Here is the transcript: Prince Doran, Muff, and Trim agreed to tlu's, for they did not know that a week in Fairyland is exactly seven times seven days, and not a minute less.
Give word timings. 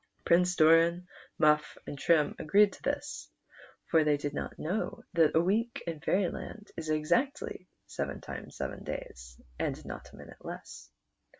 Prince 0.25 0.55
Doran, 0.55 1.07
Muff, 1.37 1.77
and 1.85 1.95
Trim 1.95 2.35
agreed 2.39 2.73
to 2.73 2.81
tlu's, 2.81 3.29
for 3.85 4.03
they 4.03 4.17
did 4.17 4.33
not 4.33 4.57
know 4.57 5.03
that 5.13 5.35
a 5.35 5.39
week 5.39 5.83
in 5.85 5.99
Fairyland 5.99 6.71
is 6.75 6.89
exactly 6.89 7.67
seven 7.85 8.19
times 8.19 8.57
seven 8.57 8.83
days, 8.83 9.39
and 9.59 9.85
not 9.85 10.11
a 10.11 10.15
minute 10.15 10.43
less. 10.43 10.89